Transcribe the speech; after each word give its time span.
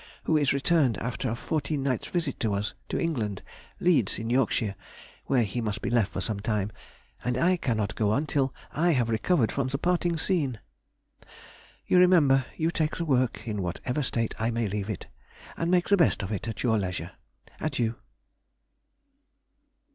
who 0.23 0.35
is 0.35 0.51
returned 0.51 0.97
after 0.97 1.29
a 1.29 1.35
fourteen 1.35 1.83
nights' 1.83 2.07
visit 2.07 2.39
to 2.39 2.55
us, 2.55 2.73
to 2.89 2.99
England, 2.99 3.43
Leeds 3.79 4.17
in 4.17 4.31
Yorkshire 4.31 4.73
(where 5.27 5.43
he 5.43 5.61
must 5.61 5.79
be 5.79 5.91
left 5.91 6.11
for 6.11 6.21
some 6.21 6.39
time), 6.39 6.71
and 7.23 7.37
I 7.37 7.55
cannot 7.55 7.93
go 7.93 8.09
on 8.09 8.25
till 8.25 8.51
I 8.71 8.93
have 8.93 9.09
recovered 9.09 9.51
from 9.51 9.67
the 9.67 9.77
parting 9.77 10.17
scene. 10.17 10.57
You 11.85 11.99
remember, 11.99 12.45
you 12.57 12.71
take 12.71 12.95
the 12.97 13.05
work 13.05 13.47
in 13.47 13.61
whatever 13.61 14.01
state 14.01 14.33
I 14.39 14.49
may 14.49 14.67
leave 14.67 14.89
it, 14.89 15.05
and 15.55 15.69
make 15.69 15.89
the 15.89 15.97
best 15.97 16.23
of 16.23 16.31
it 16.31 16.47
at 16.47 16.63
your 16.63 16.79
leisure. 16.79 17.11
Adieu. 17.59 17.93